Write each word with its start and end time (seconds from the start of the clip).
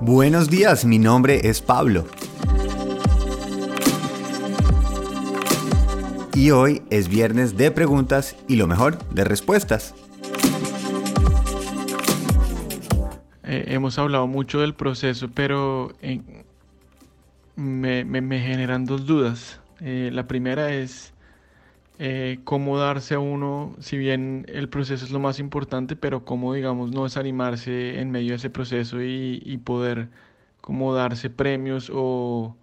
Buenos 0.00 0.48
días, 0.48 0.84
mi 0.84 1.00
nombre 1.00 1.48
es 1.48 1.60
Pablo. 1.60 2.06
Y 6.34 6.52
hoy 6.52 6.82
es 6.88 7.08
viernes 7.08 7.56
de 7.56 7.72
preguntas 7.72 8.36
y 8.46 8.54
lo 8.54 8.68
mejor, 8.68 8.96
de 9.12 9.24
respuestas. 9.24 9.96
Eh, 13.42 13.64
hemos 13.66 13.98
hablado 13.98 14.28
mucho 14.28 14.60
del 14.60 14.72
proceso, 14.72 15.30
pero 15.34 15.92
eh, 16.00 16.20
me, 17.56 18.04
generan 18.40 18.84
dos 18.84 19.04
dudas. 19.04 19.60
Eh, 19.80 20.10
la 20.12 20.28
primera 20.28 20.72
es 20.72 21.12
cómo 22.44 22.78
darse 22.78 23.14
a 23.14 23.18
uno, 23.18 23.74
si 23.80 23.98
bien 23.98 24.46
el 24.48 24.68
proceso 24.68 25.04
es 25.04 25.10
lo 25.10 25.18
más 25.20 25.40
importante, 25.40 25.96
pero 25.96 26.24
cómo, 26.24 26.54
digamos, 26.54 26.90
no 26.92 27.04
desanimarse 27.04 28.00
en 28.00 28.10
medio 28.10 28.30
de 28.30 28.36
ese 28.36 28.50
proceso 28.50 29.02
y, 29.02 29.42
y 29.44 29.58
poder 29.58 30.08
como 30.60 30.94
darse 30.94 31.30
premios 31.30 31.90
o 31.94 32.56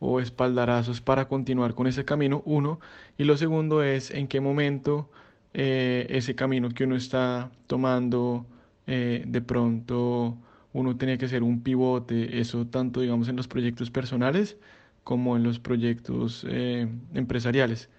o 0.00 0.20
espaldarazos 0.20 1.00
para 1.00 1.28
continuar 1.28 1.74
con 1.74 1.86
ese 1.86 2.04
camino, 2.04 2.42
uno, 2.46 2.80
y 3.18 3.24
lo 3.24 3.36
segundo 3.36 3.82
es 3.82 4.10
en 4.10 4.28
qué 4.28 4.40
momento 4.40 5.10
eh, 5.54 6.06
ese 6.10 6.34
camino 6.34 6.70
que 6.70 6.84
uno 6.84 6.96
está 6.96 7.50
tomando, 7.66 8.46
eh, 8.86 9.24
de 9.26 9.42
pronto 9.42 10.36
uno 10.72 10.96
tiene 10.96 11.18
que 11.18 11.26
hacer 11.26 11.42
un 11.42 11.62
pivote, 11.62 12.40
eso 12.40 12.66
tanto 12.66 13.00
digamos 13.00 13.28
en 13.28 13.36
los 13.36 13.48
proyectos 13.48 13.90
personales 13.90 14.56
como 15.04 15.36
en 15.36 15.42
los 15.42 15.58
proyectos 15.58 16.46
eh, 16.48 16.88
empresariales. 17.14 17.90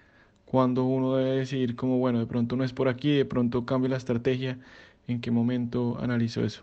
Cuando 0.52 0.84
uno 0.84 1.16
debe 1.16 1.38
decidir 1.38 1.74
como, 1.74 1.98
bueno, 1.98 2.20
de 2.20 2.26
pronto 2.26 2.54
no 2.54 2.62
es 2.62 2.72
por 2.72 2.88
aquí, 2.88 3.10
de 3.10 3.24
pronto 3.24 3.66
cambio 3.66 3.88
la 3.88 3.96
estrategia, 3.96 4.58
¿en 5.08 5.20
qué 5.20 5.30
momento 5.30 5.98
analizo 6.00 6.44
eso? 6.44 6.62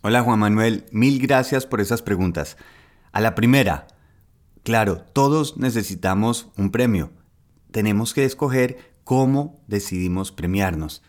Hola 0.00 0.22
Juan 0.22 0.38
Manuel, 0.38 0.84
mil 0.92 1.20
gracias 1.20 1.66
por 1.66 1.80
esas 1.80 2.02
preguntas. 2.02 2.56
A 3.12 3.20
la 3.20 3.34
primera, 3.34 3.88
Claro, 4.62 5.02
todos 5.12 5.56
necesitamos 5.56 6.50
un 6.56 6.70
premio. 6.70 7.10
Tenemos 7.72 8.14
que 8.14 8.24
escoger 8.24 8.94
cómo 9.02 9.60
decidimos 9.66 10.30
premiarnos. 10.30 11.02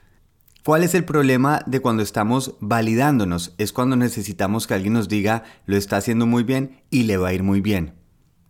¿Cuál 0.66 0.82
es 0.82 0.96
el 0.96 1.06
problema 1.06 1.62
de 1.68 1.80
cuando 1.80 2.02
estamos 2.02 2.56
validándonos? 2.62 3.54
Es 3.60 3.72
cuando 3.72 3.96
necesitamos 3.96 4.66
que 4.66 4.74
alguien 4.74 4.94
nos 4.94 5.08
diga 5.08 5.44
lo 5.68 5.78
está 5.78 5.98
haciendo 5.98 6.26
muy 6.26 6.44
bien 6.44 6.82
y 6.90 7.04
le 7.04 7.18
va 7.18 7.28
a 7.28 7.34
ir 7.34 7.44
muy 7.44 7.62
bien. 7.62 7.94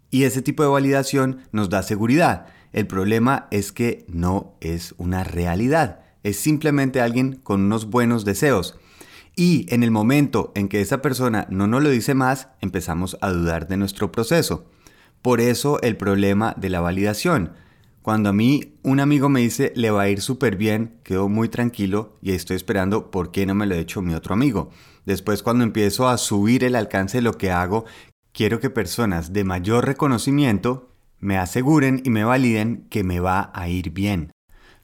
Y 0.09 0.23
ese 0.23 0.41
tipo 0.41 0.63
de 0.63 0.69
validación 0.69 1.39
nos 1.51 1.69
da 1.69 1.83
seguridad. 1.83 2.45
El 2.73 2.87
problema 2.87 3.47
es 3.51 3.71
que 3.71 4.03
no 4.07 4.55
es 4.59 4.95
una 4.97 5.23
realidad. 5.23 6.01
Es 6.23 6.39
simplemente 6.39 7.01
alguien 7.01 7.35
con 7.35 7.61
unos 7.61 7.89
buenos 7.89 8.25
deseos. 8.25 8.77
Y 9.35 9.65
en 9.69 9.83
el 9.83 9.91
momento 9.91 10.51
en 10.55 10.67
que 10.67 10.81
esa 10.81 11.01
persona 11.01 11.47
no 11.49 11.67
nos 11.67 11.83
lo 11.83 11.89
dice 11.89 12.15
más, 12.15 12.49
empezamos 12.61 13.17
a 13.21 13.31
dudar 13.31 13.67
de 13.67 13.77
nuestro 13.77 14.11
proceso. 14.11 14.65
Por 15.21 15.39
eso 15.39 15.81
el 15.81 15.97
problema 15.97 16.55
de 16.57 16.69
la 16.69 16.81
validación. 16.81 17.53
Cuando 18.01 18.29
a 18.29 18.33
mí 18.33 18.75
un 18.83 18.99
amigo 18.99 19.29
me 19.29 19.39
dice 19.39 19.71
le 19.75 19.89
va 19.89 20.01
a 20.01 20.09
ir 20.09 20.21
súper 20.21 20.57
bien, 20.57 20.99
quedo 21.03 21.29
muy 21.29 21.47
tranquilo 21.49 22.17
y 22.21 22.31
estoy 22.31 22.57
esperando 22.57 23.09
por 23.09 23.31
qué 23.31 23.45
no 23.45 23.55
me 23.55 23.65
lo 23.65 23.75
ha 23.75 23.77
hecho 23.77 24.01
mi 24.01 24.13
otro 24.13 24.33
amigo. 24.33 24.71
Después 25.05 25.41
cuando 25.41 25.63
empiezo 25.63 26.09
a 26.09 26.17
subir 26.17 26.63
el 26.63 26.75
alcance 26.75 27.19
de 27.19 27.21
lo 27.21 27.37
que 27.37 27.51
hago, 27.51 27.85
quiero 28.33 28.59
que 28.59 28.69
personas 28.69 29.31
de 29.31 29.45
mayor 29.45 29.85
reconocimiento 29.85 30.92
me 31.23 31.37
aseguren 31.37 32.01
y 32.03 32.09
me 32.09 32.23
validen 32.25 32.85
que 32.89 33.03
me 33.03 33.19
va 33.19 33.51
a 33.53 33.69
ir 33.69 33.91
bien. 33.91 34.31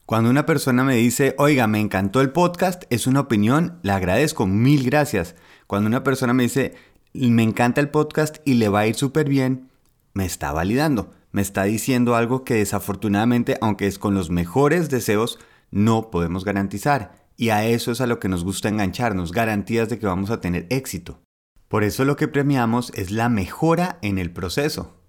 Cuando 0.06 0.30
una 0.30 0.46
persona 0.46 0.82
me 0.82 0.96
dice, 0.96 1.36
oiga, 1.38 1.66
me 1.66 1.78
encantó 1.78 2.20
el 2.20 2.30
podcast, 2.30 2.82
es 2.90 3.06
una 3.06 3.20
opinión, 3.20 3.78
le 3.82 3.92
agradezco, 3.92 4.46
mil 4.46 4.82
gracias. 4.82 5.36
Cuando 5.66 5.86
una 5.86 6.02
persona 6.02 6.32
me 6.32 6.44
dice, 6.44 6.74
me 7.12 7.42
encanta 7.42 7.80
el 7.80 7.90
podcast 7.90 8.38
y 8.44 8.54
le 8.54 8.68
va 8.68 8.80
a 8.80 8.86
ir 8.86 8.94
súper 8.96 9.28
bien, 9.28 9.68
me 10.14 10.24
está 10.24 10.50
validando, 10.52 11.12
me 11.30 11.42
está 11.42 11.64
diciendo 11.64 12.16
algo 12.16 12.42
que 12.42 12.54
desafortunadamente, 12.54 13.58
aunque 13.60 13.86
es 13.86 13.98
con 13.98 14.14
los 14.14 14.30
mejores 14.30 14.88
deseos, 14.88 15.38
no 15.70 16.10
podemos 16.10 16.44
garantizar. 16.44 17.20
Y 17.36 17.50
a 17.50 17.64
eso 17.64 17.92
es 17.92 18.00
a 18.00 18.06
lo 18.06 18.18
que 18.18 18.28
nos 18.28 18.44
gusta 18.44 18.68
engancharnos, 18.68 19.30
garantías 19.32 19.88
de 19.88 19.98
que 19.98 20.06
vamos 20.06 20.30
a 20.30 20.40
tener 20.40 20.66
éxito. 20.70 21.20
Por 21.68 21.84
eso 21.84 22.04
lo 22.04 22.16
que 22.16 22.28
premiamos 22.28 22.92
es 22.96 23.10
la 23.10 23.28
mejora 23.28 23.98
en 24.02 24.18
el 24.18 24.32
proceso. 24.32 24.99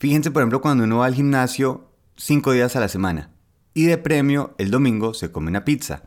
Fíjense, 0.00 0.30
por 0.30 0.40
ejemplo, 0.40 0.62
cuando 0.62 0.84
uno 0.84 0.96
va 0.96 1.06
al 1.06 1.14
gimnasio 1.14 1.90
cinco 2.16 2.52
días 2.52 2.74
a 2.74 2.80
la 2.80 2.88
semana 2.88 3.32
y 3.74 3.84
de 3.84 3.98
premio 3.98 4.54
el 4.56 4.70
domingo 4.70 5.12
se 5.12 5.30
come 5.30 5.50
una 5.50 5.66
pizza. 5.66 6.04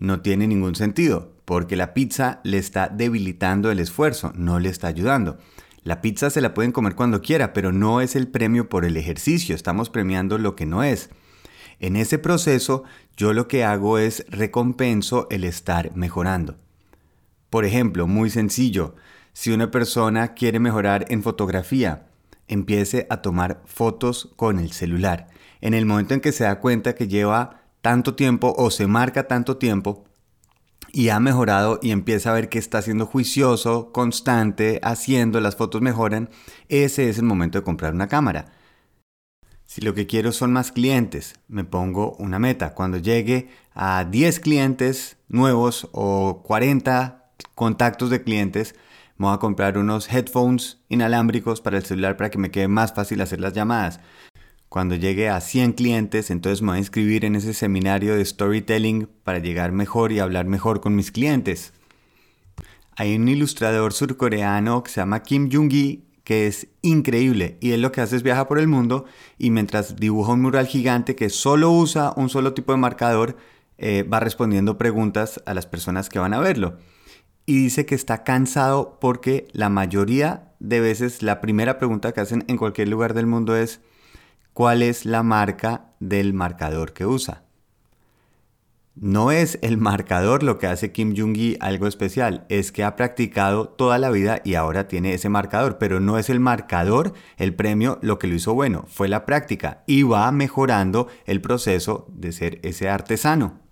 No 0.00 0.20
tiene 0.20 0.48
ningún 0.48 0.74
sentido, 0.74 1.32
porque 1.44 1.76
la 1.76 1.94
pizza 1.94 2.40
le 2.42 2.58
está 2.58 2.88
debilitando 2.88 3.70
el 3.70 3.78
esfuerzo, 3.78 4.32
no 4.34 4.58
le 4.58 4.68
está 4.68 4.88
ayudando. 4.88 5.38
La 5.84 6.00
pizza 6.00 6.28
se 6.28 6.40
la 6.40 6.54
pueden 6.54 6.72
comer 6.72 6.96
cuando 6.96 7.22
quiera, 7.22 7.52
pero 7.52 7.70
no 7.70 8.00
es 8.00 8.16
el 8.16 8.26
premio 8.26 8.68
por 8.68 8.84
el 8.84 8.96
ejercicio, 8.96 9.54
estamos 9.54 9.90
premiando 9.90 10.36
lo 10.36 10.56
que 10.56 10.66
no 10.66 10.82
es. 10.82 11.10
En 11.78 11.94
ese 11.94 12.18
proceso 12.18 12.82
yo 13.16 13.32
lo 13.32 13.46
que 13.46 13.62
hago 13.62 13.98
es 13.98 14.26
recompenso 14.28 15.28
el 15.30 15.44
estar 15.44 15.94
mejorando. 15.94 16.56
Por 17.48 17.64
ejemplo, 17.64 18.08
muy 18.08 18.28
sencillo, 18.28 18.96
si 19.32 19.52
una 19.52 19.70
persona 19.70 20.34
quiere 20.34 20.58
mejorar 20.58 21.06
en 21.10 21.22
fotografía, 21.22 22.09
empiece 22.50 23.06
a 23.08 23.22
tomar 23.22 23.62
fotos 23.64 24.32
con 24.36 24.58
el 24.58 24.72
celular. 24.72 25.28
En 25.60 25.74
el 25.74 25.86
momento 25.86 26.14
en 26.14 26.20
que 26.20 26.32
se 26.32 26.44
da 26.44 26.60
cuenta 26.60 26.94
que 26.94 27.08
lleva 27.08 27.62
tanto 27.80 28.14
tiempo 28.14 28.54
o 28.56 28.70
se 28.70 28.86
marca 28.86 29.26
tanto 29.26 29.56
tiempo, 29.56 30.04
y 30.92 31.10
ha 31.10 31.20
mejorado 31.20 31.78
y 31.82 31.92
empieza 31.92 32.30
a 32.30 32.34
ver 32.34 32.48
que 32.48 32.58
está 32.58 32.82
siendo 32.82 33.06
juicioso, 33.06 33.92
constante, 33.92 34.80
haciendo, 34.82 35.40
las 35.40 35.56
fotos 35.56 35.80
mejoran, 35.80 36.30
ese 36.68 37.08
es 37.08 37.18
el 37.18 37.24
momento 37.24 37.58
de 37.58 37.64
comprar 37.64 37.94
una 37.94 38.08
cámara. 38.08 38.52
Si 39.64 39.80
lo 39.80 39.94
que 39.94 40.06
quiero 40.06 40.32
son 40.32 40.52
más 40.52 40.72
clientes, 40.72 41.34
me 41.46 41.62
pongo 41.62 42.16
una 42.18 42.40
meta. 42.40 42.74
Cuando 42.74 42.98
llegue 42.98 43.50
a 43.72 44.04
10 44.04 44.40
clientes 44.40 45.16
nuevos 45.28 45.88
o 45.92 46.42
40 46.44 47.30
contactos 47.54 48.10
de 48.10 48.24
clientes, 48.24 48.74
voy 49.26 49.34
a 49.34 49.38
comprar 49.38 49.76
unos 49.76 50.10
headphones 50.12 50.78
inalámbricos 50.88 51.60
para 51.60 51.76
el 51.76 51.84
celular 51.84 52.16
para 52.16 52.30
que 52.30 52.38
me 52.38 52.50
quede 52.50 52.68
más 52.68 52.94
fácil 52.94 53.20
hacer 53.20 53.40
las 53.40 53.52
llamadas. 53.52 54.00
Cuando 54.70 54.94
llegue 54.94 55.28
a 55.28 55.40
100 55.40 55.72
clientes, 55.72 56.30
entonces 56.30 56.62
me 56.62 56.68
voy 56.68 56.76
a 56.76 56.80
inscribir 56.80 57.24
en 57.24 57.36
ese 57.36 57.52
seminario 57.52 58.16
de 58.16 58.24
storytelling 58.24 59.08
para 59.24 59.38
llegar 59.38 59.72
mejor 59.72 60.12
y 60.12 60.20
hablar 60.20 60.46
mejor 60.46 60.80
con 60.80 60.94
mis 60.94 61.10
clientes. 61.10 61.74
Hay 62.96 63.14
un 63.14 63.28
ilustrador 63.28 63.92
surcoreano 63.92 64.82
que 64.82 64.90
se 64.90 65.00
llama 65.00 65.22
Kim 65.22 65.50
Jung-gi 65.50 66.06
que 66.24 66.46
es 66.46 66.68
increíble 66.80 67.58
y 67.60 67.72
él 67.72 67.82
lo 67.82 67.92
que 67.92 68.00
hace 68.00 68.16
es 68.16 68.22
viaja 68.22 68.46
por 68.46 68.58
el 68.58 68.68
mundo 68.68 69.04
y 69.36 69.50
mientras 69.50 69.96
dibuja 69.96 70.32
un 70.32 70.42
mural 70.42 70.66
gigante 70.66 71.16
que 71.16 71.28
solo 71.28 71.70
usa 71.72 72.12
un 72.16 72.28
solo 72.28 72.54
tipo 72.54 72.72
de 72.72 72.78
marcador, 72.78 73.36
eh, 73.76 74.02
va 74.02 74.20
respondiendo 74.20 74.78
preguntas 74.78 75.42
a 75.44 75.54
las 75.54 75.66
personas 75.66 76.08
que 76.08 76.18
van 76.18 76.32
a 76.32 76.40
verlo. 76.40 76.78
Y 77.50 77.54
dice 77.54 77.84
que 77.84 77.96
está 77.96 78.22
cansado 78.22 78.96
porque 79.00 79.48
la 79.50 79.68
mayoría 79.70 80.52
de 80.60 80.78
veces 80.78 81.20
la 81.20 81.40
primera 81.40 81.78
pregunta 81.78 82.12
que 82.12 82.20
hacen 82.20 82.44
en 82.46 82.56
cualquier 82.56 82.86
lugar 82.86 83.12
del 83.12 83.26
mundo 83.26 83.56
es 83.56 83.80
cuál 84.52 84.82
es 84.82 85.04
la 85.04 85.24
marca 85.24 85.86
del 85.98 86.32
marcador 86.32 86.92
que 86.92 87.06
usa. 87.06 87.42
No 88.94 89.32
es 89.32 89.58
el 89.62 89.78
marcador 89.78 90.44
lo 90.44 90.58
que 90.58 90.68
hace 90.68 90.92
Kim 90.92 91.12
Jong-gi 91.16 91.56
algo 91.58 91.88
especial, 91.88 92.46
es 92.50 92.70
que 92.70 92.84
ha 92.84 92.94
practicado 92.94 93.66
toda 93.66 93.98
la 93.98 94.10
vida 94.10 94.40
y 94.44 94.54
ahora 94.54 94.86
tiene 94.86 95.14
ese 95.14 95.28
marcador, 95.28 95.78
pero 95.78 95.98
no 95.98 96.18
es 96.18 96.30
el 96.30 96.38
marcador 96.38 97.14
el 97.36 97.56
premio 97.56 97.98
lo 98.00 98.20
que 98.20 98.28
lo 98.28 98.36
hizo 98.36 98.54
bueno, 98.54 98.84
fue 98.86 99.08
la 99.08 99.26
práctica 99.26 99.82
y 99.88 100.04
va 100.04 100.30
mejorando 100.30 101.08
el 101.26 101.40
proceso 101.40 102.06
de 102.10 102.30
ser 102.30 102.60
ese 102.62 102.88
artesano. 102.88 103.69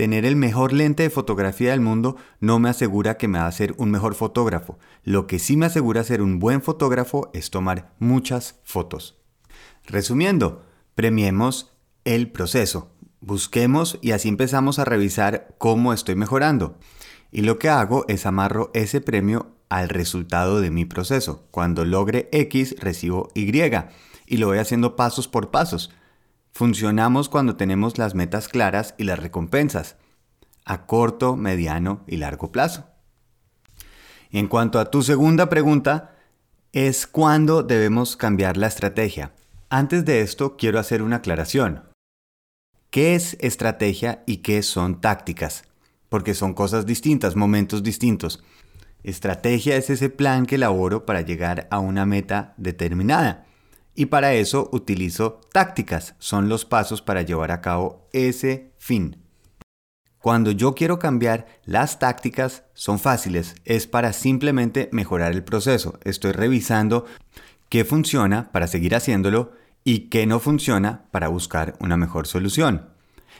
Tener 0.00 0.24
el 0.24 0.34
mejor 0.34 0.72
lente 0.72 1.02
de 1.02 1.10
fotografía 1.10 1.72
del 1.72 1.82
mundo 1.82 2.16
no 2.40 2.58
me 2.58 2.70
asegura 2.70 3.18
que 3.18 3.28
me 3.28 3.38
va 3.38 3.46
a 3.46 3.52
ser 3.52 3.74
un 3.76 3.90
mejor 3.90 4.14
fotógrafo. 4.14 4.78
Lo 5.04 5.26
que 5.26 5.38
sí 5.38 5.58
me 5.58 5.66
asegura 5.66 6.04
ser 6.04 6.22
un 6.22 6.38
buen 6.38 6.62
fotógrafo 6.62 7.30
es 7.34 7.50
tomar 7.50 7.92
muchas 7.98 8.60
fotos. 8.64 9.20
Resumiendo, 9.84 10.64
premiemos 10.94 11.74
el 12.06 12.32
proceso. 12.32 12.92
Busquemos 13.20 13.98
y 14.00 14.12
así 14.12 14.30
empezamos 14.30 14.78
a 14.78 14.86
revisar 14.86 15.54
cómo 15.58 15.92
estoy 15.92 16.14
mejorando. 16.14 16.78
Y 17.30 17.42
lo 17.42 17.58
que 17.58 17.68
hago 17.68 18.06
es 18.08 18.24
amarro 18.24 18.70
ese 18.72 19.02
premio 19.02 19.54
al 19.68 19.90
resultado 19.90 20.62
de 20.62 20.70
mi 20.70 20.86
proceso. 20.86 21.46
Cuando 21.50 21.84
logre 21.84 22.30
X, 22.32 22.74
recibo 22.78 23.28
Y. 23.34 23.52
Y 24.24 24.36
lo 24.38 24.46
voy 24.46 24.56
haciendo 24.56 24.96
pasos 24.96 25.28
por 25.28 25.50
pasos. 25.50 25.90
Funcionamos 26.52 27.28
cuando 27.28 27.56
tenemos 27.56 27.98
las 27.98 28.14
metas 28.14 28.48
claras 28.48 28.94
y 28.98 29.04
las 29.04 29.18
recompensas, 29.18 29.96
a 30.64 30.86
corto, 30.86 31.36
mediano 31.36 32.04
y 32.06 32.16
largo 32.16 32.52
plazo. 32.52 32.86
en 34.32 34.46
cuanto 34.46 34.78
a 34.78 34.90
tu 34.90 35.02
segunda 35.02 35.48
pregunta, 35.48 36.16
es 36.72 37.08
cuándo 37.08 37.64
debemos 37.64 38.16
cambiar 38.16 38.56
la 38.56 38.68
estrategia. 38.68 39.32
Antes 39.70 40.04
de 40.04 40.20
esto, 40.20 40.56
quiero 40.56 40.78
hacer 40.78 41.02
una 41.02 41.16
aclaración. 41.16 41.82
¿Qué 42.90 43.14
es 43.14 43.36
estrategia 43.40 44.22
y 44.26 44.38
qué 44.38 44.62
son 44.62 45.00
tácticas? 45.00 45.64
Porque 46.08 46.34
son 46.34 46.54
cosas 46.54 46.86
distintas, 46.86 47.34
momentos 47.36 47.82
distintos. 47.82 48.42
Estrategia 49.02 49.76
es 49.76 49.90
ese 49.90 50.10
plan 50.10 50.44
que 50.44 50.56
elaboro 50.56 51.06
para 51.06 51.22
llegar 51.22 51.66
a 51.70 51.78
una 51.78 52.04
meta 52.04 52.54
determinada. 52.56 53.46
Y 53.94 54.06
para 54.06 54.34
eso 54.34 54.68
utilizo 54.72 55.40
tácticas, 55.52 56.14
son 56.18 56.48
los 56.48 56.64
pasos 56.64 57.02
para 57.02 57.22
llevar 57.22 57.50
a 57.50 57.60
cabo 57.60 58.08
ese 58.12 58.72
fin. 58.78 59.16
Cuando 60.18 60.50
yo 60.50 60.74
quiero 60.74 60.98
cambiar 60.98 61.46
las 61.64 61.98
tácticas, 61.98 62.64
son 62.74 62.98
fáciles, 62.98 63.54
es 63.64 63.86
para 63.86 64.12
simplemente 64.12 64.90
mejorar 64.92 65.32
el 65.32 65.42
proceso. 65.42 65.98
Estoy 66.04 66.32
revisando 66.32 67.06
qué 67.70 67.86
funciona 67.86 68.52
para 68.52 68.66
seguir 68.66 68.94
haciéndolo 68.94 69.52
y 69.82 70.10
qué 70.10 70.26
no 70.26 70.38
funciona 70.38 71.06
para 71.10 71.28
buscar 71.28 71.74
una 71.80 71.96
mejor 71.96 72.26
solución. 72.26 72.90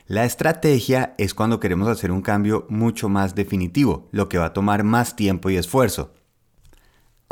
La 0.06 0.24
estrategia 0.24 1.14
es 1.18 1.34
cuando 1.34 1.60
queremos 1.60 1.86
hacer 1.86 2.10
un 2.10 2.22
cambio 2.22 2.66
mucho 2.68 3.08
más 3.08 3.34
definitivo, 3.34 4.08
lo 4.10 4.28
que 4.28 4.38
va 4.38 4.46
a 4.46 4.52
tomar 4.52 4.82
más 4.82 5.14
tiempo 5.16 5.50
y 5.50 5.56
esfuerzo. 5.56 6.14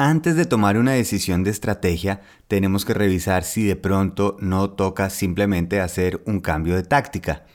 Antes 0.00 0.36
de 0.36 0.46
tomar 0.46 0.78
una 0.78 0.92
decisión 0.92 1.42
de 1.42 1.50
estrategia, 1.50 2.20
tenemos 2.46 2.84
que 2.84 2.94
revisar 2.94 3.42
si 3.42 3.64
de 3.64 3.74
pronto 3.74 4.36
no 4.38 4.70
toca 4.70 5.10
simplemente 5.10 5.80
hacer 5.80 6.22
un 6.24 6.38
cambio 6.38 6.76
de 6.76 6.84
táctica. 6.84 7.46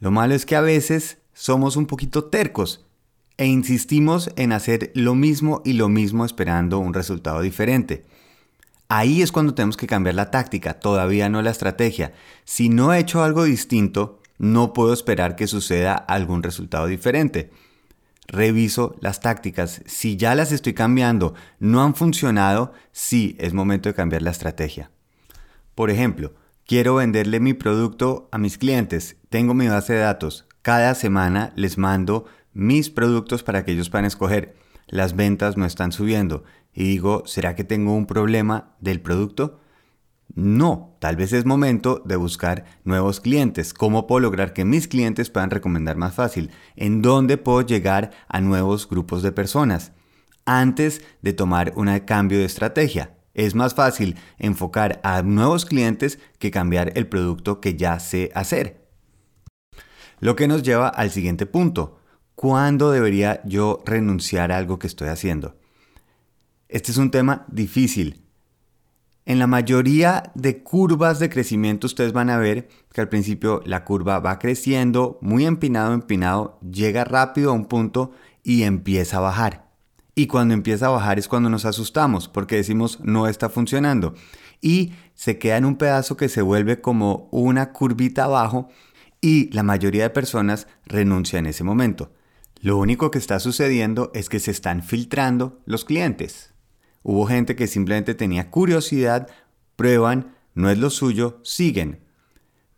Lo 0.00 0.10
malo 0.10 0.34
es 0.34 0.44
que 0.44 0.56
a 0.56 0.60
veces 0.60 1.18
somos 1.34 1.76
un 1.76 1.86
poquito 1.86 2.24
tercos 2.24 2.88
e 3.36 3.46
insistimos 3.46 4.32
en 4.34 4.50
hacer 4.50 4.90
lo 4.96 5.14
mismo 5.14 5.62
y 5.64 5.74
lo 5.74 5.88
mismo 5.88 6.24
esperando 6.24 6.80
un 6.80 6.92
resultado 6.92 7.40
diferente. 7.40 8.04
Ahí 8.88 9.22
es 9.22 9.30
cuando 9.30 9.54
tenemos 9.54 9.76
que 9.76 9.86
cambiar 9.86 10.16
la 10.16 10.32
táctica, 10.32 10.80
todavía 10.80 11.28
no 11.28 11.40
la 11.40 11.52
estrategia. 11.52 12.14
Si 12.42 12.68
no 12.68 12.92
he 12.92 12.98
hecho 12.98 13.22
algo 13.22 13.44
distinto, 13.44 14.20
no 14.38 14.72
puedo 14.72 14.92
esperar 14.92 15.36
que 15.36 15.46
suceda 15.46 15.94
algún 15.94 16.42
resultado 16.42 16.88
diferente. 16.88 17.52
Reviso 18.28 18.94
las 19.00 19.20
tácticas. 19.20 19.82
Si 19.86 20.16
ya 20.16 20.36
las 20.36 20.52
estoy 20.52 20.74
cambiando, 20.74 21.34
no 21.58 21.82
han 21.82 21.94
funcionado, 21.94 22.72
sí 22.92 23.36
es 23.40 23.52
momento 23.52 23.88
de 23.88 23.94
cambiar 23.94 24.22
la 24.22 24.30
estrategia. 24.30 24.90
Por 25.74 25.90
ejemplo, 25.90 26.32
Quiero 26.68 26.96
venderle 26.96 27.40
mi 27.40 27.54
producto 27.54 28.28
a 28.30 28.36
mis 28.36 28.58
clientes. 28.58 29.16
Tengo 29.30 29.54
mi 29.54 29.68
base 29.68 29.94
de 29.94 30.00
datos. 30.00 30.46
Cada 30.60 30.94
semana 30.94 31.50
les 31.56 31.78
mando 31.78 32.26
mis 32.52 32.90
productos 32.90 33.42
para 33.42 33.64
que 33.64 33.72
ellos 33.72 33.88
puedan 33.88 34.04
escoger. 34.04 34.54
Las 34.86 35.16
ventas 35.16 35.56
no 35.56 35.64
están 35.64 35.92
subiendo. 35.92 36.44
Y 36.74 36.84
digo, 36.84 37.22
¿será 37.24 37.54
que 37.54 37.64
tengo 37.64 37.94
un 37.94 38.04
problema 38.04 38.76
del 38.80 39.00
producto? 39.00 39.60
No, 40.34 40.96
tal 41.00 41.16
vez 41.16 41.32
es 41.32 41.46
momento 41.46 42.02
de 42.04 42.16
buscar 42.16 42.64
nuevos 42.84 43.20
clientes. 43.20 43.72
¿Cómo 43.74 44.06
puedo 44.06 44.20
lograr 44.20 44.52
que 44.52 44.64
mis 44.64 44.86
clientes 44.86 45.30
puedan 45.30 45.50
recomendar 45.50 45.96
más 45.96 46.14
fácil? 46.14 46.50
¿En 46.76 47.02
dónde 47.02 47.38
puedo 47.38 47.62
llegar 47.62 48.10
a 48.28 48.40
nuevos 48.40 48.88
grupos 48.88 49.22
de 49.22 49.32
personas? 49.32 49.92
Antes 50.44 51.02
de 51.22 51.32
tomar 51.32 51.72
un 51.76 51.98
cambio 52.00 52.38
de 52.38 52.44
estrategia. 52.44 53.16
Es 53.34 53.54
más 53.54 53.74
fácil 53.74 54.16
enfocar 54.38 55.00
a 55.02 55.22
nuevos 55.22 55.64
clientes 55.64 56.18
que 56.38 56.50
cambiar 56.50 56.92
el 56.96 57.06
producto 57.06 57.60
que 57.60 57.76
ya 57.76 57.98
sé 58.00 58.30
hacer. 58.34 58.88
Lo 60.20 60.34
que 60.36 60.48
nos 60.48 60.62
lleva 60.62 60.88
al 60.88 61.10
siguiente 61.10 61.46
punto. 61.46 62.00
¿Cuándo 62.34 62.90
debería 62.90 63.40
yo 63.44 63.82
renunciar 63.84 64.52
a 64.52 64.58
algo 64.58 64.78
que 64.78 64.86
estoy 64.86 65.08
haciendo? 65.08 65.56
Este 66.68 66.92
es 66.92 66.98
un 66.98 67.10
tema 67.10 67.46
difícil. 67.48 68.27
En 69.28 69.38
la 69.38 69.46
mayoría 69.46 70.32
de 70.34 70.62
curvas 70.62 71.18
de 71.18 71.28
crecimiento 71.28 71.86
ustedes 71.86 72.14
van 72.14 72.30
a 72.30 72.38
ver 72.38 72.66
que 72.94 73.02
al 73.02 73.10
principio 73.10 73.60
la 73.66 73.84
curva 73.84 74.20
va 74.20 74.38
creciendo, 74.38 75.18
muy 75.20 75.44
empinado, 75.44 75.92
empinado, 75.92 76.58
llega 76.62 77.04
rápido 77.04 77.50
a 77.50 77.52
un 77.52 77.66
punto 77.66 78.12
y 78.42 78.62
empieza 78.62 79.18
a 79.18 79.20
bajar. 79.20 79.68
Y 80.14 80.28
cuando 80.28 80.54
empieza 80.54 80.86
a 80.86 80.92
bajar 80.92 81.18
es 81.18 81.28
cuando 81.28 81.50
nos 81.50 81.66
asustamos 81.66 82.26
porque 82.26 82.56
decimos 82.56 83.00
no 83.02 83.28
está 83.28 83.50
funcionando. 83.50 84.14
Y 84.62 84.94
se 85.12 85.36
queda 85.36 85.58
en 85.58 85.66
un 85.66 85.76
pedazo 85.76 86.16
que 86.16 86.30
se 86.30 86.40
vuelve 86.40 86.80
como 86.80 87.28
una 87.30 87.74
curvita 87.74 88.24
abajo 88.24 88.70
y 89.20 89.52
la 89.52 89.62
mayoría 89.62 90.04
de 90.04 90.10
personas 90.10 90.68
renuncia 90.86 91.38
en 91.38 91.44
ese 91.44 91.64
momento. 91.64 92.14
Lo 92.62 92.78
único 92.78 93.10
que 93.10 93.18
está 93.18 93.40
sucediendo 93.40 94.10
es 94.14 94.30
que 94.30 94.40
se 94.40 94.52
están 94.52 94.82
filtrando 94.82 95.60
los 95.66 95.84
clientes. 95.84 96.54
Hubo 97.10 97.24
gente 97.24 97.56
que 97.56 97.66
simplemente 97.66 98.14
tenía 98.14 98.50
curiosidad, 98.50 99.28
prueban, 99.76 100.34
no 100.52 100.68
es 100.68 100.76
lo 100.76 100.90
suyo, 100.90 101.40
siguen. 101.42 102.00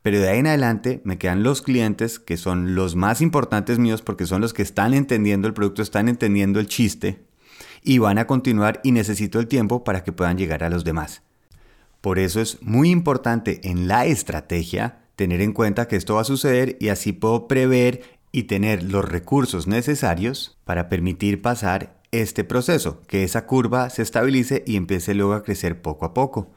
Pero 0.02 0.20
de 0.20 0.28
ahí 0.28 0.38
en 0.38 0.46
adelante 0.46 1.00
me 1.02 1.18
quedan 1.18 1.42
los 1.42 1.62
clientes 1.62 2.20
que 2.20 2.36
son 2.36 2.76
los 2.76 2.94
más 2.94 3.22
importantes 3.22 3.80
míos 3.80 4.02
porque 4.02 4.26
son 4.26 4.40
los 4.40 4.54
que 4.54 4.62
están 4.62 4.94
entendiendo 4.94 5.48
el 5.48 5.52
producto, 5.52 5.82
están 5.82 6.08
entendiendo 6.08 6.60
el 6.60 6.68
chiste 6.68 7.24
y 7.82 7.98
van 7.98 8.18
a 8.18 8.28
continuar 8.28 8.80
y 8.84 8.92
necesito 8.92 9.40
el 9.40 9.48
tiempo 9.48 9.82
para 9.82 10.04
que 10.04 10.12
puedan 10.12 10.38
llegar 10.38 10.62
a 10.62 10.70
los 10.70 10.84
demás. 10.84 11.22
Por 12.00 12.20
eso 12.20 12.40
es 12.40 12.62
muy 12.62 12.90
importante 12.90 13.68
en 13.68 13.88
la 13.88 14.06
estrategia 14.06 15.00
tener 15.16 15.40
en 15.40 15.52
cuenta 15.52 15.88
que 15.88 15.96
esto 15.96 16.14
va 16.14 16.20
a 16.20 16.24
suceder 16.24 16.76
y 16.78 16.90
así 16.90 17.10
puedo 17.10 17.48
prever 17.48 18.20
y 18.30 18.44
tener 18.44 18.84
los 18.84 19.04
recursos 19.04 19.66
necesarios 19.66 20.56
para 20.64 20.88
permitir 20.88 21.42
pasar 21.42 21.99
este 22.12 22.44
proceso, 22.44 23.02
que 23.06 23.24
esa 23.24 23.46
curva 23.46 23.90
se 23.90 24.02
estabilice 24.02 24.64
y 24.66 24.76
empiece 24.76 25.14
luego 25.14 25.34
a 25.34 25.42
crecer 25.42 25.80
poco 25.80 26.04
a 26.06 26.14
poco. 26.14 26.50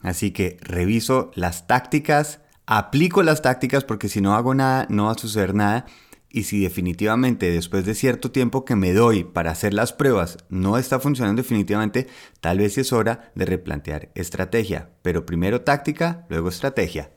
Así 0.00 0.30
que 0.30 0.58
reviso 0.60 1.30
las 1.34 1.66
tácticas, 1.66 2.40
aplico 2.66 3.22
las 3.22 3.42
tácticas 3.42 3.84
porque 3.84 4.08
si 4.08 4.20
no 4.20 4.34
hago 4.34 4.54
nada 4.54 4.86
no 4.88 5.06
va 5.06 5.12
a 5.12 5.18
suceder 5.18 5.54
nada 5.54 5.86
y 6.30 6.44
si 6.44 6.60
definitivamente 6.60 7.50
después 7.50 7.84
de 7.86 7.94
cierto 7.94 8.30
tiempo 8.30 8.64
que 8.64 8.76
me 8.76 8.92
doy 8.92 9.24
para 9.24 9.50
hacer 9.50 9.72
las 9.72 9.92
pruebas 9.92 10.38
no 10.50 10.76
está 10.76 11.00
funcionando 11.00 11.42
definitivamente, 11.42 12.06
tal 12.40 12.58
vez 12.58 12.76
es 12.78 12.92
hora 12.92 13.32
de 13.34 13.46
replantear 13.46 14.10
estrategia. 14.14 14.90
Pero 15.02 15.26
primero 15.26 15.62
táctica, 15.62 16.26
luego 16.28 16.50
estrategia. 16.50 17.10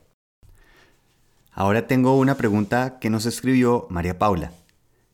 Ahora 1.52 1.86
tengo 1.86 2.16
una 2.16 2.36
pregunta 2.36 2.98
que 2.98 3.10
nos 3.10 3.26
escribió 3.26 3.86
María 3.90 4.18
Paula. 4.18 4.52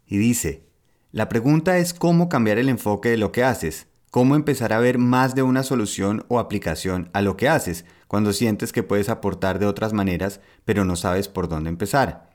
Y 0.07 0.19
dice, 0.19 0.68
la 1.11 1.29
pregunta 1.31 1.79
es 1.79 1.95
cómo 1.95 2.29
cambiar 2.29 2.59
el 2.59 2.69
enfoque 2.69 3.09
de 3.09 3.17
lo 3.17 3.33
que 3.33 3.43
haces, 3.43 3.87
cómo 4.11 4.37
empezar 4.37 4.75
a 4.75 4.79
ver 4.79 4.99
más 4.99 5.35
de 5.35 5.43
una 5.43 5.63
solución 5.63 6.25
o 6.29 6.39
aplicación 6.39 7.09
a 7.15 7.23
lo 7.23 7.37
que 7.37 7.49
haces, 7.49 7.87
cuando 8.09 8.33
sientes 8.33 8.73
que 8.73 8.83
puedes 8.83 9.09
aportar 9.09 9.59
de 9.59 9.67
otras 9.67 9.93
maneras, 9.95 10.41
pero 10.67 10.85
no 10.85 10.97
sabes 10.97 11.29
por 11.29 11.49
dónde 11.49 11.71
empezar. 11.71 12.31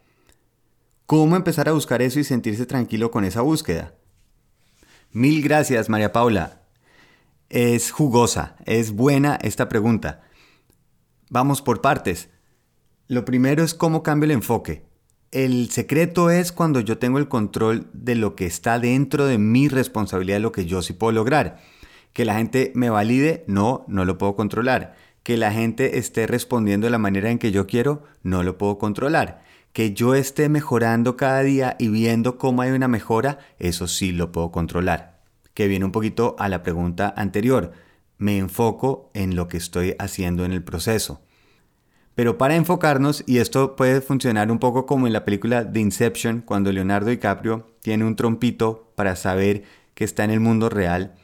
¿Cómo 1.06 1.36
empezar 1.36 1.70
a 1.70 1.74
buscar 1.74 2.02
eso 2.02 2.20
y 2.20 2.24
sentirse 2.24 2.66
tranquilo 2.66 3.12
con 3.12 3.26
esa 3.26 3.42
búsqueda? 3.42 3.94
Mil 5.12 5.44
gracias, 5.44 5.90
María 5.90 6.12
Paula. 6.12 6.64
Es 7.50 7.92
jugosa, 7.92 8.56
es 8.66 8.92
buena 8.92 9.38
esta 9.42 9.70
pregunta. 9.70 10.22
Vamos 11.30 11.62
por 11.62 11.82
partes. 11.82 12.30
Lo 13.08 13.26
primero 13.26 13.64
es 13.64 13.76
cómo 13.76 14.02
cambio 14.02 14.26
el 14.26 14.32
enfoque. 14.32 14.84
El 15.34 15.70
secreto 15.72 16.30
es 16.30 16.52
cuando 16.52 16.80
yo 16.80 17.00
tengo 17.00 17.18
el 17.18 17.28
control 17.28 17.88
de 17.92 18.16
lo 18.16 18.36
que 18.36 18.46
está 18.46 18.80
dentro 18.80 19.26
de 19.26 19.38
mi 19.38 19.68
responsabilidad, 19.68 20.40
lo 20.40 20.52
que 20.52 20.66
yo 20.66 20.82
sí 20.82 20.94
puedo 20.94 21.12
lograr. 21.12 21.60
Que 22.14 22.24
la 22.24 22.36
gente 22.36 22.72
me 22.76 22.90
valide, 22.90 23.44
no, 23.48 23.84
no 23.88 24.06
lo 24.06 24.18
puedo 24.18 24.36
controlar. 24.36 24.96
Que 25.24 25.36
la 25.36 25.52
gente 25.52 25.98
esté 25.98 26.28
respondiendo 26.28 26.86
de 26.86 26.92
la 26.92 27.00
manera 27.00 27.32
en 27.32 27.40
que 27.40 27.52
yo 27.52 27.68
quiero, 27.68 28.04
no 28.22 28.44
lo 28.44 28.58
puedo 28.58 28.78
controlar 28.78 29.42
que 29.74 29.94
yo 29.94 30.14
esté 30.14 30.50
mejorando 30.50 31.18
cada 31.18 31.42
día 31.42 31.76
y 31.80 31.88
viendo 31.90 32.38
cómo 32.38 32.62
hay 32.62 32.72
una 32.72 32.88
mejora, 32.88 33.40
eso 33.58 33.88
sí 33.88 34.12
lo 34.12 34.32
puedo 34.32 34.52
controlar. 34.52 35.20
Que 35.56 35.68
viene 35.68 35.86
un 35.86 35.92
poquito 35.92 36.36
a 36.38 36.48
la 36.48 36.62
pregunta 36.62 37.12
anterior. 37.18 37.72
Me 38.20 38.38
enfoco 38.38 39.10
en 39.16 39.36
lo 39.36 39.48
que 39.48 39.58
estoy 39.58 39.96
haciendo 39.98 40.46
en 40.46 40.52
el 40.52 40.64
proceso. 40.64 41.22
Pero 42.16 42.38
para 42.38 42.56
enfocarnos, 42.56 43.24
y 43.26 43.40
esto 43.40 43.76
puede 43.76 44.02
funcionar 44.02 44.52
un 44.52 44.60
poco 44.60 44.86
como 44.86 45.08
en 45.08 45.14
la 45.14 45.26
película 45.26 45.72
The 45.72 45.80
Inception, 45.80 46.42
cuando 46.42 46.72
Leonardo 46.72 47.10
DiCaprio 47.10 47.68
tiene 47.82 48.06
un 48.06 48.16
trompito 48.16 48.92
para 48.96 49.16
saber 49.16 49.64
que 49.96 50.04
está 50.04 50.24
en 50.24 50.32
el 50.32 50.40
mundo 50.40 50.70
real, 50.70 51.16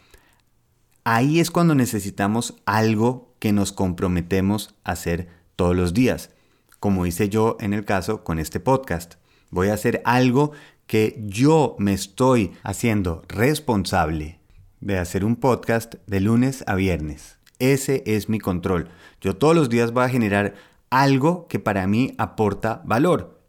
ahí 1.04 1.40
es 1.40 1.52
cuando 1.52 1.76
necesitamos 1.76 2.56
algo 2.66 3.36
que 3.40 3.54
nos 3.54 3.72
comprometemos 3.72 4.76
a 4.84 4.92
hacer 4.92 5.30
todos 5.56 5.76
los 5.76 5.94
días 5.94 6.32
como 6.80 7.06
hice 7.06 7.30
yo 7.30 7.58
en 7.60 7.74
el 7.74 7.86
caso 7.86 8.24
con 8.24 8.40
este 8.40 8.60
podcast. 8.60 9.16
Voy 9.52 9.70
a 9.70 9.74
hacer 9.74 10.02
algo 10.06 10.52
que 10.88 11.22
yo 11.28 11.76
me 11.78 11.94
estoy 11.94 12.52
haciendo 12.64 13.24
responsable 13.28 14.40
de 14.80 14.98
hacer 14.98 15.26
un 15.26 15.36
podcast 15.36 15.96
de 16.08 16.22
lunes 16.22 16.64
a 16.68 16.76
viernes. 16.76 17.38
Ese 17.60 18.04
es 18.06 18.30
mi 18.30 18.40
control. 18.40 18.90
Yo 19.20 19.36
todos 19.36 19.56
los 19.56 19.70
días 19.70 19.92
voy 19.92 20.06
a 20.06 20.10
generar 20.10 20.56
algo 20.90 21.48
que 21.48 21.60
para 21.60 21.88
mí 21.88 22.16
aporta 22.18 22.82
valor. 22.86 23.42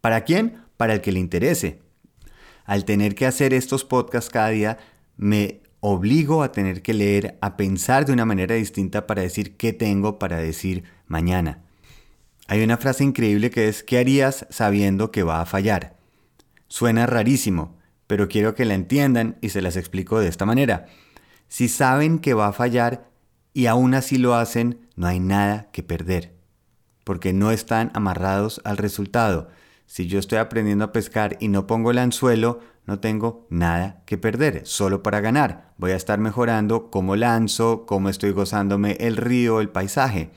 ¿Para 0.00 0.24
quién? 0.24 0.64
Para 0.76 0.94
el 0.94 1.00
que 1.00 1.12
le 1.12 1.20
interese. 1.20 1.80
Al 2.64 2.84
tener 2.84 3.14
que 3.14 3.26
hacer 3.26 3.54
estos 3.54 3.84
podcasts 3.84 4.30
cada 4.30 4.48
día, 4.48 4.78
me 5.16 5.62
obligo 5.80 6.42
a 6.42 6.52
tener 6.52 6.82
que 6.82 6.94
leer, 6.94 7.38
a 7.40 7.56
pensar 7.56 8.06
de 8.06 8.12
una 8.12 8.24
manera 8.24 8.54
distinta 8.54 9.06
para 9.06 9.22
decir 9.22 9.56
qué 9.56 9.72
tengo 9.72 10.18
para 10.18 10.38
decir 10.38 10.84
mañana. 11.06 11.62
Hay 12.46 12.62
una 12.62 12.76
frase 12.76 13.04
increíble 13.04 13.50
que 13.50 13.68
es 13.68 13.82
¿qué 13.82 13.98
harías 13.98 14.46
sabiendo 14.50 15.10
que 15.10 15.22
va 15.22 15.40
a 15.40 15.46
fallar? 15.46 15.96
Suena 16.68 17.06
rarísimo, 17.06 17.76
pero 18.06 18.28
quiero 18.28 18.54
que 18.54 18.64
la 18.64 18.74
entiendan 18.74 19.38
y 19.40 19.48
se 19.48 19.62
las 19.62 19.76
explico 19.76 20.20
de 20.20 20.28
esta 20.28 20.46
manera. 20.46 20.86
Si 21.48 21.68
saben 21.68 22.18
que 22.18 22.34
va 22.34 22.48
a 22.48 22.52
fallar 22.52 23.10
y 23.52 23.66
aún 23.66 23.94
así 23.94 24.18
lo 24.18 24.34
hacen, 24.34 24.88
no 24.96 25.06
hay 25.06 25.18
nada 25.18 25.70
que 25.72 25.82
perder, 25.82 26.34
porque 27.04 27.32
no 27.32 27.50
están 27.50 27.90
amarrados 27.94 28.60
al 28.64 28.76
resultado. 28.76 29.48
Si 29.86 30.06
yo 30.06 30.18
estoy 30.18 30.38
aprendiendo 30.38 30.84
a 30.84 30.92
pescar 30.92 31.36
y 31.40 31.48
no 31.48 31.66
pongo 31.66 31.90
el 31.90 31.98
anzuelo, 31.98 32.60
no 32.86 32.98
tengo 32.98 33.46
nada 33.50 34.02
que 34.06 34.18
perder, 34.18 34.62
solo 34.64 35.02
para 35.02 35.20
ganar. 35.20 35.72
Voy 35.78 35.92
a 35.92 35.96
estar 35.96 36.18
mejorando 36.18 36.90
cómo 36.90 37.16
lanzo, 37.16 37.86
cómo 37.86 38.08
estoy 38.08 38.32
gozándome 38.32 38.96
el 39.00 39.16
río, 39.16 39.60
el 39.60 39.68
paisaje. 39.68 40.30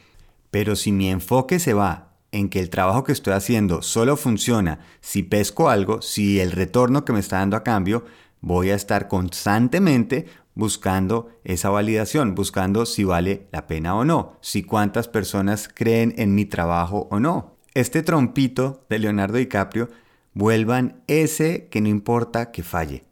Pero 0.51 0.75
si 0.75 0.91
mi 0.91 1.09
enfoque 1.09 1.59
se 1.59 1.73
va 1.73 2.13
en 2.31 2.49
que 2.49 2.59
el 2.59 2.69
trabajo 2.69 3.03
que 3.03 3.13
estoy 3.13 3.33
haciendo 3.33 3.81
solo 3.81 4.17
funciona 4.17 4.79
si 4.99 5.23
pesco 5.23 5.69
algo, 5.69 6.01
si 6.01 6.39
el 6.39 6.51
retorno 6.51 7.05
que 7.05 7.13
me 7.13 7.19
está 7.19 7.37
dando 7.37 7.57
a 7.57 7.63
cambio, 7.63 8.05
voy 8.41 8.69
a 8.69 8.75
estar 8.75 9.07
constantemente 9.07 10.27
buscando 10.55 11.29
esa 11.43 11.69
validación, 11.69 12.33
buscando 12.33 12.85
si 12.85 13.03
vale 13.03 13.47
la 13.51 13.67
pena 13.67 13.95
o 13.95 14.05
no, 14.05 14.37
si 14.41 14.63
cuántas 14.63 15.07
personas 15.07 15.69
creen 15.71 16.13
en 16.17 16.33
mi 16.33 16.45
trabajo 16.45 17.07
o 17.11 17.19
no. 17.19 17.55
Este 17.73 18.01
trompito 18.01 18.85
de 18.89 18.99
Leonardo 18.99 19.37
DiCaprio 19.37 19.89
vuelvan 20.33 21.03
ese 21.07 21.67
que 21.67 21.81
no 21.81 21.89
importa 21.89 22.51
que 22.51 22.63
falle. 22.63 23.03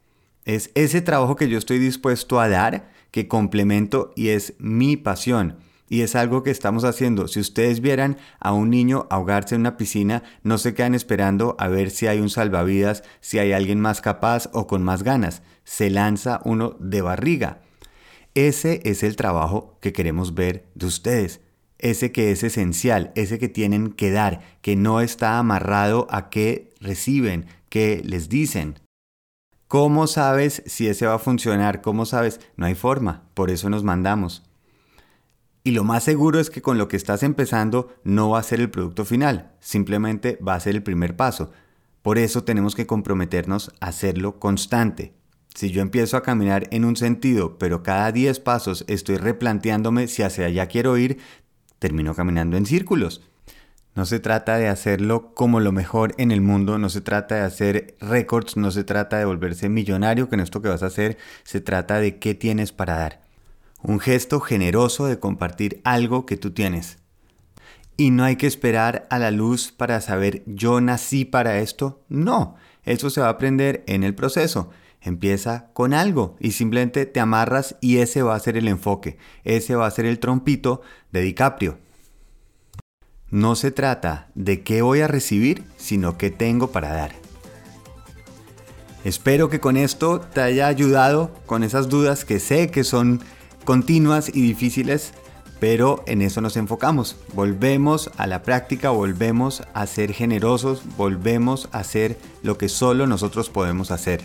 Es 0.46 0.72
ese 0.74 1.02
trabajo 1.02 1.36
que 1.36 1.50
yo 1.50 1.58
estoy 1.58 1.80
dispuesto 1.80 2.40
a 2.40 2.50
dar, 2.50 2.92
que 3.12 3.28
complemento 3.28 4.12
y 4.16 4.30
es 4.30 4.56
mi 4.58 4.98
pasión. 4.98 5.58
Y 5.90 6.02
es 6.02 6.16
algo 6.16 6.44
que 6.44 6.50
estamos 6.50 6.86
haciendo. 6.86 7.28
Si 7.28 7.40
ustedes 7.40 7.80
vieran 7.80 8.18
a 8.40 8.52
un 8.52 8.70
niño 8.70 9.06
ahogarse 9.10 9.56
en 9.56 9.62
una 9.62 9.78
piscina, 9.78 10.24
no 10.42 10.58
se 10.58 10.74
quedan 10.74 10.96
esperando 10.96 11.56
a 11.60 11.68
ver 11.68 11.92
si 11.92 12.08
hay 12.08 12.20
un 12.20 12.30
salvavidas, 12.30 13.04
si 13.20 13.38
hay 13.38 13.52
alguien 13.52 13.80
más 13.80 14.02
capaz 14.02 14.50
o 14.54 14.66
con 14.66 14.82
más 14.82 15.04
ganas. 15.04 15.44
Se 15.64 15.90
lanza 15.90 16.42
uno 16.46 16.76
de 16.80 17.02
barriga. 17.02 17.62
Ese 18.36 18.82
es 18.84 19.04
el 19.04 19.16
trabajo 19.16 19.78
que 19.82 19.94
queremos 19.94 20.34
ver 20.34 20.66
de 20.76 20.86
ustedes 20.88 21.42
ese 21.84 22.14
que 22.14 22.32
es 22.32 22.44
esencial, 22.44 23.12
ese 23.16 23.38
que 23.38 23.50
tienen 23.50 23.92
que 23.92 24.10
dar, 24.10 24.42
que 24.62 24.78
no 24.78 25.02
está 25.02 25.38
amarrado 25.38 26.08
a 26.10 26.30
qué 26.30 26.74
reciben, 26.80 27.46
qué 27.68 28.02
les 28.06 28.30
dicen. 28.30 28.80
¿Cómo 29.68 30.08
sabes 30.08 30.64
si 30.66 30.88
ese 30.88 31.08
va 31.08 31.16
a 31.16 31.20
funcionar? 31.20 31.82
¿Cómo 31.82 32.06
sabes? 32.06 32.40
No 32.56 32.66
hay 32.66 32.74
forma, 32.74 33.24
por 33.34 33.52
eso 33.52 33.70
nos 33.70 33.84
mandamos. 33.84 34.44
Y 35.66 35.72
lo 35.72 35.84
más 35.84 36.06
seguro 36.06 36.40
es 36.40 36.50
que 36.50 36.62
con 36.62 36.78
lo 36.78 36.88
que 36.88 36.96
estás 36.96 37.22
empezando 37.22 37.94
no 38.06 38.30
va 38.30 38.40
a 38.40 38.44
ser 38.44 38.62
el 38.62 38.70
producto 38.70 39.04
final, 39.04 39.52
simplemente 39.60 40.40
va 40.46 40.56
a 40.56 40.60
ser 40.62 40.76
el 40.76 40.84
primer 40.84 41.18
paso. 41.18 41.52
Por 42.02 42.18
eso 42.18 42.46
tenemos 42.46 42.76
que 42.76 42.88
comprometernos 42.88 43.74
a 43.82 43.88
hacerlo 43.88 44.40
constante. 44.40 45.14
Si 45.54 45.70
yo 45.70 45.82
empiezo 45.82 46.18
a 46.18 46.24
caminar 46.24 46.68
en 46.72 46.84
un 46.84 46.96
sentido, 46.96 47.58
pero 47.58 47.84
cada 47.84 48.12
10 48.12 48.40
pasos 48.40 48.86
estoy 48.88 49.18
replanteándome 49.18 50.08
si 50.08 50.24
hacia 50.24 50.48
allá 50.48 50.68
quiero 50.68 50.98
ir, 50.98 51.20
terminó 51.78 52.16
caminando 52.16 52.58
en 52.58 52.66
círculos. 52.66 53.22
No 53.96 54.06
se 54.06 54.20
trata 54.20 54.58
de 54.58 54.68
hacerlo 54.68 55.36
como 55.36 55.60
lo 55.60 55.72
mejor 55.72 56.16
en 56.18 56.32
el 56.32 56.42
mundo, 56.42 56.80
no 56.80 56.90
se 56.90 57.02
trata 57.02 57.36
de 57.36 57.42
hacer 57.42 57.96
récords, 58.00 58.58
no 58.58 58.72
se 58.72 58.84
trata 58.84 59.20
de 59.20 59.26
volverse 59.26 59.70
millonario, 59.70 60.28
que 60.30 60.36
esto 60.38 60.64
que 60.64 60.70
vas 60.70 60.82
a 60.82 60.88
hacer 60.88 61.18
se 61.44 61.62
trata 61.62 62.00
de 62.00 62.18
qué 62.18 62.34
tienes 62.34 62.72
para 62.72 62.98
dar. 62.98 63.22
Un 63.84 64.00
gesto 64.00 64.40
generoso 64.40 65.06
de 65.06 65.20
compartir 65.20 65.82
algo 65.84 66.26
que 66.26 66.38
tú 66.38 66.52
tienes. 66.52 66.98
Y 67.96 68.10
no 68.10 68.24
hay 68.24 68.38
que 68.38 68.48
esperar 68.48 69.06
a 69.12 69.20
la 69.20 69.30
luz 69.30 69.72
para 69.72 70.02
saber 70.02 70.42
yo 70.48 70.82
nací 70.82 71.26
para 71.26 71.60
esto. 71.60 72.04
No, 72.10 72.56
eso 72.84 73.12
se 73.12 73.22
va 73.22 73.28
a 73.28 73.32
aprender 73.32 73.84
en 73.86 74.04
el 74.04 74.16
proceso. 74.16 74.72
Empieza 75.04 75.68
con 75.74 75.94
algo 75.94 76.38
y 76.40 76.52
simplemente 76.52 77.06
te 77.06 77.20
amarras 77.20 77.76
y 77.82 77.98
ese 77.98 78.24
va 78.24 78.36
a 78.36 78.40
ser 78.40 78.56
el 78.56 78.70
enfoque, 78.70 79.18
ese 79.44 79.76
va 79.76 79.86
a 79.86 79.92
ser 79.92 80.06
el 80.06 80.20
trompito 80.20 80.82
de 81.12 81.22
DiCaprio. 81.22 81.78
No 83.30 83.56
se 83.56 83.72
trata 83.72 84.30
de 84.34 84.64
qué 84.64 84.82
voy 84.82 85.02
a 85.02 85.08
recibir, 85.08 85.66
sino 85.76 86.18
qué 86.18 86.30
tengo 86.30 86.72
para 86.72 86.94
dar. 86.94 87.12
Espero 89.04 89.50
que 89.50 89.60
con 89.60 89.76
esto 89.76 90.22
te 90.22 90.40
haya 90.40 90.68
ayudado 90.68 91.32
con 91.46 91.64
esas 91.64 91.90
dudas 91.90 92.24
que 92.24 92.40
sé 92.40 92.72
que 92.72 92.86
son 92.86 93.20
continuas 93.66 94.30
y 94.30 94.42
difíciles, 94.42 95.14
pero 95.60 96.04
en 96.08 96.22
eso 96.22 96.40
nos 96.40 96.56
enfocamos. 96.56 97.18
Volvemos 97.34 98.10
a 98.16 98.28
la 98.28 98.44
práctica, 98.44 98.92
volvemos 98.92 99.64
a 99.74 99.86
ser 99.88 100.14
generosos, 100.14 100.84
volvemos 100.96 101.68
a 101.74 101.80
hacer 101.80 102.18
lo 102.42 102.58
que 102.58 102.70
solo 102.70 103.06
nosotros 103.06 103.50
podemos 103.50 103.92
hacer. 103.92 104.24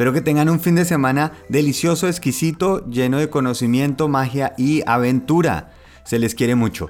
Espero 0.00 0.14
que 0.14 0.22
tengan 0.22 0.48
un 0.48 0.60
fin 0.60 0.76
de 0.76 0.86
semana 0.86 1.32
delicioso, 1.50 2.08
exquisito, 2.08 2.88
lleno 2.88 3.18
de 3.18 3.28
conocimiento, 3.28 4.08
magia 4.08 4.54
y 4.56 4.82
aventura. 4.86 5.72
Se 6.04 6.18
les 6.18 6.34
quiere 6.34 6.54
mucho. 6.54 6.88